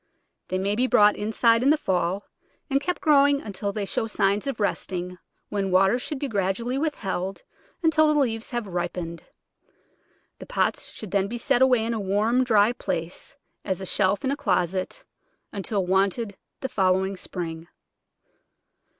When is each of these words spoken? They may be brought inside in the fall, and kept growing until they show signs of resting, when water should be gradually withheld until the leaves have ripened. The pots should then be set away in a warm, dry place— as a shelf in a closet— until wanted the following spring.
They 0.47 0.57
may 0.57 0.73
be 0.73 0.87
brought 0.87 1.15
inside 1.15 1.61
in 1.61 1.69
the 1.69 1.77
fall, 1.77 2.25
and 2.71 2.81
kept 2.81 3.01
growing 3.01 3.39
until 3.39 3.71
they 3.71 3.85
show 3.85 4.07
signs 4.07 4.47
of 4.47 4.59
resting, 4.59 5.19
when 5.49 5.69
water 5.69 5.99
should 5.99 6.17
be 6.17 6.27
gradually 6.27 6.75
withheld 6.79 7.43
until 7.83 8.11
the 8.11 8.19
leaves 8.19 8.49
have 8.49 8.65
ripened. 8.65 9.21
The 10.39 10.47
pots 10.47 10.91
should 10.91 11.11
then 11.11 11.27
be 11.27 11.37
set 11.37 11.61
away 11.61 11.85
in 11.85 11.93
a 11.93 11.99
warm, 11.99 12.43
dry 12.43 12.73
place— 12.73 13.35
as 13.63 13.79
a 13.79 13.85
shelf 13.85 14.23
in 14.25 14.31
a 14.31 14.35
closet— 14.35 15.05
until 15.53 15.85
wanted 15.85 16.35
the 16.61 16.69
following 16.69 17.15
spring. 17.15 17.67